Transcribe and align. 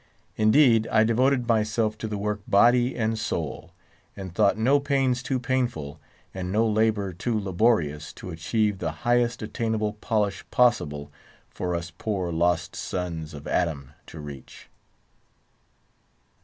Indeed, 0.35 0.87
I 0.91 1.03
devoted 1.03 1.47
myself 1.47 1.95
to 1.99 2.07
the 2.07 2.17
work 2.17 2.41
body 2.47 2.95
and 2.95 3.19
soul, 3.19 3.71
and 4.17 4.33
thought 4.33 4.57
no 4.57 4.79
pains 4.79 5.21
too 5.21 5.37
painful, 5.39 5.99
and 6.33 6.51
no 6.51 6.67
labour 6.67 7.13
too 7.13 7.39
laborious, 7.39 8.11
to 8.13 8.31
achieve 8.31 8.79
the 8.79 8.91
highest 9.05 9.43
attainable 9.43 9.93
polish 9.93 10.43
possible 10.49 11.11
for 11.51 11.75
us 11.75 11.91
poor 11.95 12.31
lost 12.31 12.75
sons 12.75 13.35
of 13.35 13.45
Adam 13.45 13.91
to 14.07 14.19
reach. 14.19 14.69